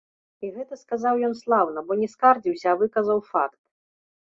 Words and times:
І 0.47 0.47
гэта 0.55 0.77
сказаў 0.83 1.21
ён 1.29 1.37
слаўна, 1.43 1.85
бо 1.91 2.01
не 2.03 2.11
скардзіўся, 2.17 2.67
а 2.77 2.77
выказаў 2.85 3.27
факт. 3.33 3.59